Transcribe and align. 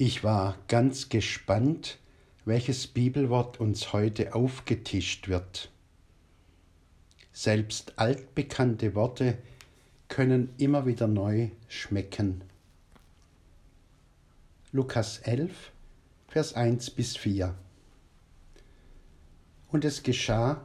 Ich 0.00 0.22
war 0.22 0.56
ganz 0.68 1.08
gespannt, 1.08 1.98
welches 2.44 2.86
Bibelwort 2.86 3.58
uns 3.58 3.92
heute 3.92 4.32
aufgetischt 4.32 5.26
wird. 5.26 5.72
Selbst 7.32 7.98
altbekannte 7.98 8.94
Worte 8.94 9.38
können 10.06 10.50
immer 10.56 10.86
wieder 10.86 11.08
neu 11.08 11.50
schmecken. 11.66 12.42
Lukas 14.70 15.18
11, 15.18 15.72
Vers 16.28 16.54
1 16.54 16.90
bis 16.90 17.16
4. 17.16 17.56
Und 19.66 19.84
es 19.84 20.04
geschah, 20.04 20.64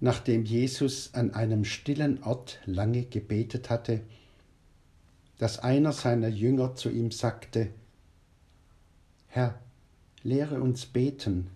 nachdem 0.00 0.44
Jesus 0.44 1.14
an 1.14 1.32
einem 1.32 1.64
stillen 1.64 2.24
Ort 2.24 2.58
lange 2.66 3.04
gebetet 3.04 3.70
hatte, 3.70 4.00
dass 5.38 5.60
einer 5.60 5.92
seiner 5.92 6.26
Jünger 6.26 6.74
zu 6.74 6.90
ihm 6.90 7.12
sagte, 7.12 7.70
Herr, 9.36 9.60
lehre 10.22 10.62
uns 10.62 10.86
beten, 10.86 11.50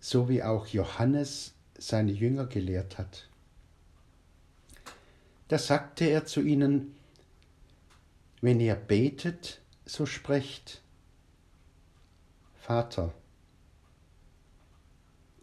so 0.00 0.30
wie 0.30 0.42
auch 0.42 0.68
Johannes 0.68 1.52
seine 1.76 2.12
Jünger 2.12 2.46
gelehrt 2.46 2.96
hat. 2.96 3.28
Da 5.48 5.58
sagte 5.58 6.06
er 6.06 6.24
zu 6.24 6.40
ihnen, 6.40 6.94
wenn 8.40 8.58
ihr 8.58 8.74
betet, 8.74 9.60
so 9.84 10.06
sprecht, 10.06 10.80
Vater, 12.54 13.12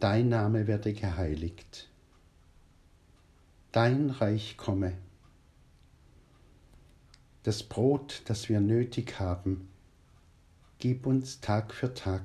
dein 0.00 0.28
Name 0.28 0.66
werde 0.66 0.94
geheiligt, 0.94 1.88
dein 3.70 4.10
Reich 4.10 4.56
komme, 4.56 4.98
das 7.44 7.62
Brot, 7.62 8.22
das 8.24 8.48
wir 8.48 8.58
nötig 8.58 9.20
haben, 9.20 9.68
gib 10.78 11.06
uns 11.06 11.40
Tag 11.40 11.72
für 11.72 11.94
Tag 11.94 12.22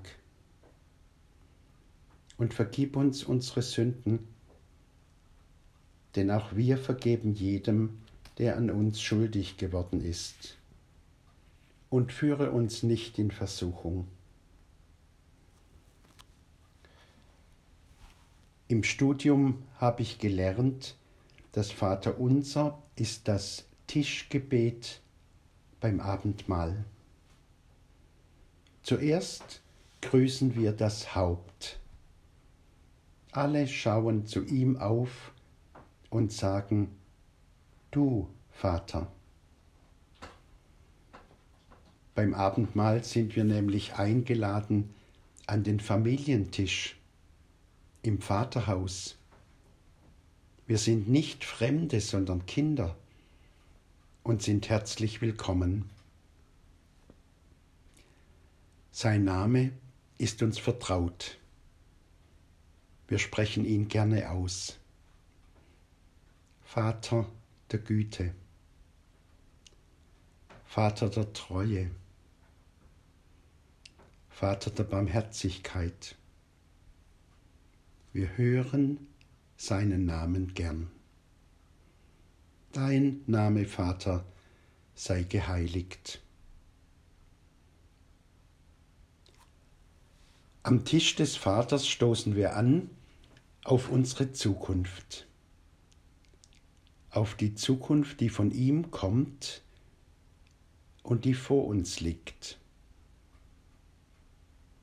und 2.38 2.54
vergib 2.54 2.96
uns 2.96 3.24
unsere 3.24 3.62
Sünden, 3.62 4.28
denn 6.16 6.32
auch 6.32 6.56
wir 6.56 6.78
vergeben 6.78 7.34
jedem, 7.34 8.00
der 8.38 8.58
an 8.58 8.70
uns 8.70 9.02
schuldig 9.02 9.58
geworden 9.58 10.02
ist. 10.02 10.58
Und 11.90 12.12
führe 12.12 12.52
uns 12.52 12.84
nicht 12.84 13.20
in 13.20 13.32
Versuchung. 13.32 14.08
Im 18.70 18.84
Studium 18.84 19.62
habe 19.78 20.02
ich 20.02 20.18
gelernt, 20.18 20.96
das 21.52 21.72
Vaterunser 21.72 22.82
ist 22.96 23.28
das 23.28 23.66
Tischgebet 23.88 25.02
beim 25.82 26.00
Abendmahl. 26.00 26.86
Zuerst 28.84 29.62
grüßen 30.02 30.56
wir 30.56 30.72
das 30.72 31.16
Haupt. 31.16 31.80
Alle 33.32 33.68
schauen 33.68 34.26
zu 34.26 34.44
ihm 34.44 34.78
auf 34.78 35.32
und 36.10 36.34
sagen, 36.34 36.90
du 37.92 38.28
Vater. 38.52 39.12
Beim 42.16 42.34
Abendmahl 42.34 43.04
sind 43.04 43.36
wir 43.36 43.44
nämlich 43.44 43.94
eingeladen 43.94 44.94
an 45.48 45.64
den 45.64 45.80
Familientisch 45.80 46.98
im 48.04 48.20
Vaterhaus. 48.20 49.16
Wir 50.68 50.78
sind 50.78 51.08
nicht 51.08 51.46
Fremde, 51.46 52.02
sondern 52.02 52.46
Kinder 52.46 52.98
und 54.24 54.42
sind 54.42 54.70
herzlich 54.70 55.22
willkommen. 55.22 55.90
Sein 58.94 59.24
Name 59.24 59.72
ist 60.18 60.44
uns 60.44 60.60
vertraut. 60.60 61.40
Wir 63.08 63.20
sprechen 63.20 63.64
ihn 63.64 63.88
gerne 63.88 64.30
aus. 64.30 64.78
Vater 66.62 67.26
der 67.72 67.80
Güte, 67.80 68.34
Vater 70.66 71.10
der 71.10 71.32
Treue, 71.32 71.90
Vater 74.30 74.72
der 74.72 74.84
Barmherzigkeit. 74.84 76.18
Wir 78.12 78.38
hören 78.38 79.08
seinen 79.56 80.06
Namen 80.06 80.54
gern. 80.54 80.92
Dein 82.74 83.22
Name, 83.26 83.66
Vater, 83.66 84.26
sei 84.96 85.24
geheiligt. 85.24 86.22
Am 90.64 90.86
Tisch 90.86 91.16
des 91.16 91.36
Vaters 91.38 91.88
stoßen 91.88 92.36
wir 92.36 92.56
an 92.56 92.92
auf 93.64 93.90
unsere 93.90 94.32
Zukunft, 94.32 95.26
auf 97.10 97.34
die 97.34 97.56
Zukunft, 97.56 98.20
die 98.20 98.30
von 98.30 98.52
ihm 98.52 98.92
kommt 98.92 99.64
und 101.02 101.26
die 101.26 101.34
vor 101.34 101.66
uns 101.66 102.00
liegt. 102.00 102.60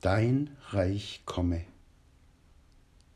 Dein 0.01 0.49
Reich 0.71 1.21
komme, 1.25 1.63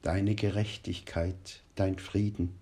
deine 0.02 0.34
Gerechtigkeit, 0.34 1.62
dein 1.75 2.00
Frieden. 2.00 2.57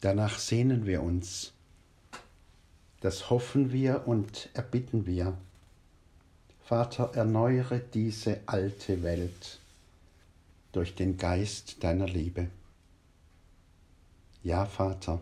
Danach 0.00 0.38
sehnen 0.38 0.86
wir 0.86 1.02
uns, 1.02 1.54
das 3.00 3.30
hoffen 3.30 3.72
wir 3.72 4.06
und 4.06 4.48
erbitten 4.54 5.06
wir. 5.06 5.36
Vater, 6.70 7.10
erneuere 7.14 7.80
diese 7.80 8.42
alte 8.46 9.02
Welt 9.02 9.58
durch 10.70 10.94
den 10.94 11.16
Geist 11.16 11.82
deiner 11.82 12.06
Liebe. 12.06 12.48
Ja, 14.44 14.66
Vater, 14.66 15.20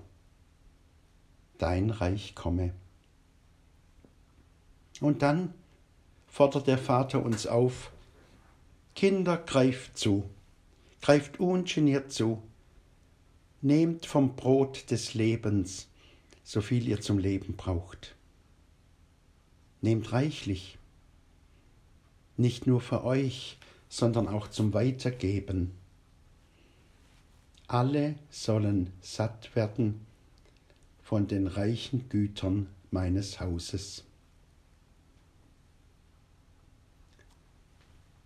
dein 1.56 1.88
Reich 1.88 2.34
komme. 2.34 2.74
Und 5.00 5.22
dann 5.22 5.54
fordert 6.26 6.66
der 6.66 6.76
Vater 6.76 7.24
uns 7.24 7.46
auf, 7.46 7.92
Kinder, 8.94 9.38
greift 9.38 9.96
zu, 9.96 10.28
greift 11.00 11.40
ungeniert 11.40 12.12
zu, 12.12 12.42
nehmt 13.62 14.04
vom 14.04 14.36
Brot 14.36 14.90
des 14.90 15.14
Lebens, 15.14 15.88
so 16.44 16.60
viel 16.60 16.86
ihr 16.86 17.00
zum 17.00 17.16
Leben 17.16 17.56
braucht. 17.56 18.14
Nehmt 19.80 20.12
reichlich, 20.12 20.77
nicht 22.38 22.66
nur 22.66 22.80
für 22.80 23.04
euch, 23.04 23.58
sondern 23.88 24.28
auch 24.28 24.48
zum 24.48 24.72
Weitergeben. 24.72 25.72
Alle 27.66 28.14
sollen 28.30 28.92
satt 29.00 29.54
werden 29.54 30.06
von 31.02 31.26
den 31.26 31.46
reichen 31.46 32.08
Gütern 32.08 32.68
meines 32.90 33.40
Hauses. 33.40 34.04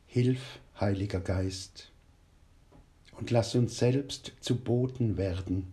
Hilf, 0.07 0.61
Heiliger 0.79 1.21
Geist, 1.21 1.91
und 3.19 3.31
lass 3.31 3.55
uns 3.55 3.79
selbst 3.79 4.33
zu 4.41 4.57
Boten 4.57 5.17
werden, 5.17 5.73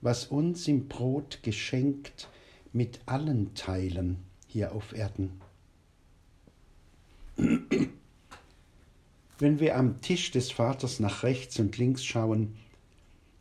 was 0.00 0.26
uns 0.26 0.66
im 0.66 0.88
Brot 0.88 1.42
geschenkt 1.42 2.28
mit 2.72 3.00
allen 3.06 3.54
teilen 3.54 4.18
hier 4.46 4.72
auf 4.72 4.94
Erden. 4.94 5.43
Wenn 9.38 9.58
wir 9.58 9.76
am 9.76 10.00
Tisch 10.00 10.30
des 10.30 10.52
Vaters 10.52 11.00
nach 11.00 11.22
rechts 11.22 11.58
und 11.58 11.76
links 11.76 12.04
schauen, 12.04 12.54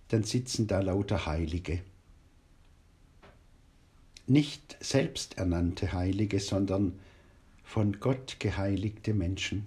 dann 0.08 0.24
sitzen 0.24 0.68
da 0.68 0.80
lauter 0.80 1.26
Heilige. 1.26 1.82
Nicht 4.26 4.78
selbsternannte 4.80 5.94
Heilige, 5.94 6.40
sondern 6.40 7.00
von 7.64 8.00
Gott 8.00 8.38
geheiligte 8.40 9.14
Menschen, 9.14 9.66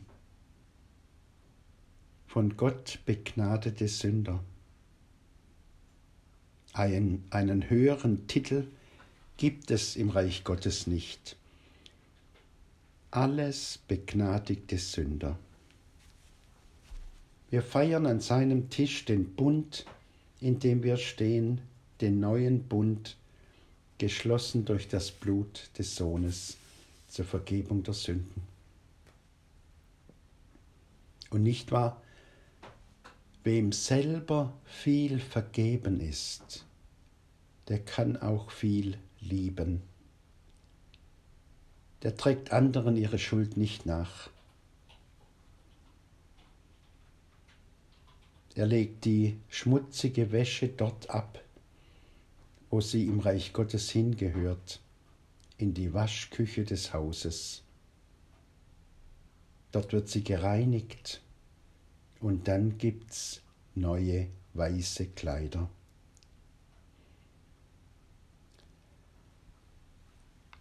von 2.26 2.56
Gott 2.56 3.00
begnadete 3.06 3.88
Sünder. 3.88 4.42
Ein, 6.72 7.24
einen 7.30 7.70
höheren 7.70 8.26
Titel 8.26 8.66
gibt 9.36 9.70
es 9.70 9.96
im 9.96 10.10
Reich 10.10 10.44
Gottes 10.44 10.86
nicht 10.86 11.36
alles 13.16 13.78
begnadigte 13.88 14.76
Sünder. 14.76 15.38
Wir 17.48 17.62
feiern 17.62 18.04
an 18.04 18.20
seinem 18.20 18.68
Tisch 18.68 19.06
den 19.06 19.34
Bund, 19.34 19.86
in 20.38 20.58
dem 20.58 20.82
wir 20.82 20.98
stehen, 20.98 21.62
den 22.02 22.20
neuen 22.20 22.64
Bund, 22.64 23.16
geschlossen 23.96 24.66
durch 24.66 24.88
das 24.88 25.10
Blut 25.10 25.70
des 25.78 25.96
Sohnes 25.96 26.58
zur 27.08 27.24
Vergebung 27.24 27.82
der 27.82 27.94
Sünden. 27.94 28.42
Und 31.30 31.42
nicht 31.42 31.72
wahr, 31.72 32.02
wem 33.44 33.72
selber 33.72 34.52
viel 34.66 35.20
vergeben 35.20 36.00
ist, 36.00 36.66
der 37.68 37.78
kann 37.78 38.18
auch 38.18 38.50
viel 38.50 38.98
lieben. 39.20 39.80
Der 42.06 42.16
trägt 42.16 42.52
anderen 42.52 42.96
ihre 42.96 43.18
Schuld 43.18 43.56
nicht 43.56 43.84
nach. 43.84 44.30
Er 48.54 48.64
legt 48.64 49.04
die 49.04 49.40
schmutzige 49.48 50.30
Wäsche 50.30 50.68
dort 50.68 51.10
ab, 51.10 51.42
wo 52.70 52.80
sie 52.80 53.06
im 53.06 53.18
Reich 53.18 53.52
Gottes 53.52 53.90
hingehört, 53.90 54.80
in 55.58 55.74
die 55.74 55.92
Waschküche 55.94 56.62
des 56.62 56.92
Hauses. 56.94 57.64
Dort 59.72 59.92
wird 59.92 60.08
sie 60.08 60.22
gereinigt 60.22 61.22
und 62.20 62.46
dann 62.46 62.78
gibt's 62.78 63.42
neue 63.74 64.28
weiße 64.54 65.06
Kleider. 65.06 65.68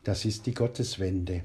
Das 0.06 0.24
ist 0.24 0.46
die 0.46 0.54
Gotteswende. 0.54 1.44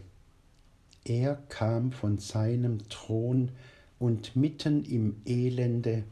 Er 1.05 1.37
kam 1.49 1.93
von 1.93 2.19
seinem 2.19 2.91
Thron 2.91 3.53
und 3.99 4.37
mitten 4.37 4.85
im 4.85 5.23
Elende 5.25 6.05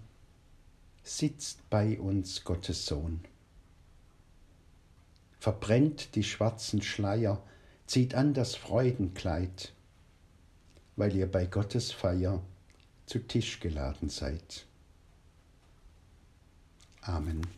sitzt 1.02 1.68
bei 1.68 2.00
uns 2.00 2.44
Gottes 2.44 2.86
Sohn. 2.86 3.20
Verbrennt 5.38 6.14
die 6.14 6.24
schwarzen 6.24 6.80
Schleier, 6.80 7.42
zieht 7.86 8.14
an 8.14 8.32
das 8.32 8.56
Freudenkleid, 8.56 9.74
weil 10.96 11.14
ihr 11.14 11.30
bei 11.30 11.44
Gottes 11.44 11.92
Feier 11.92 12.42
zu 13.04 13.18
Tisch 13.18 13.60
geladen 13.60 14.08
seid. 14.08 14.64
Amen. 17.02 17.57